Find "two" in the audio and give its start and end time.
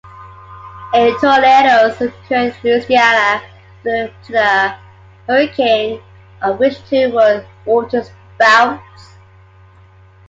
6.89-7.11